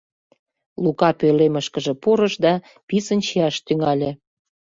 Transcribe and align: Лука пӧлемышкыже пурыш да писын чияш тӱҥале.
Лука 0.83 1.09
пӧлемышкыже 1.19 1.93
пурыш 2.01 2.33
да 2.43 2.53
писын 2.87 3.19
чияш 3.25 3.55
тӱҥале. 3.65 4.11